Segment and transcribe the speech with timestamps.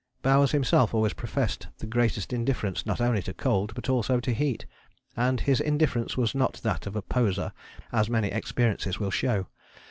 [0.23, 4.65] Bowers himself always professed the greatest indifference not only to cold, but also to heat,
[5.15, 7.51] and his indifference was not that of a 'poseur,'
[7.91, 9.45] as many experiences will show.